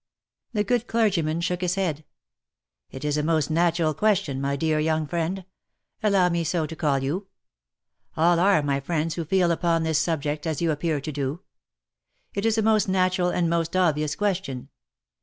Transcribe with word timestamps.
The 0.53 0.63
good 0.63 0.87
clergyman 0.87 1.41
shook 1.41 1.61
his 1.61 1.75
head. 1.75 1.97
l( 1.99 2.03
It 2.89 3.05
is 3.05 3.17
a 3.17 3.21
most 3.23 3.51
natural, 3.51 3.93
question, 3.93 4.41
my 4.41 4.55
dear 4.55 4.79
young 4.79 5.05
friend— 5.05 5.45
allow 6.01 6.27
me 6.27 6.43
so 6.43 6.65
to 6.65 6.75
call 6.75 6.97
you. 7.03 7.27
All 8.17 8.39
are 8.39 8.63
my 8.63 8.79
friends 8.79 9.13
who 9.13 9.23
feel 9.25 9.51
upon 9.51 9.83
this 9.83 9.99
subject 9.99 10.47
as 10.47 10.59
you 10.59 10.71
appear 10.71 11.01
to 11.01 11.11
do. 11.11 11.41
It 12.33 12.47
is 12.47 12.57
a 12.57 12.63
most 12.63 12.89
natural 12.89 13.29
and 13.29 13.45
a 13.45 13.49
most 13.51 13.75
obvious 13.75 14.15
question. 14.15 14.69